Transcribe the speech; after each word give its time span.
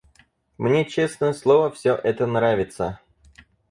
Мне 0.57 0.85
честное 0.85 1.31
слово 1.31 1.69
всё 1.69 1.93
это 1.93 2.25
нравится! 2.25 2.99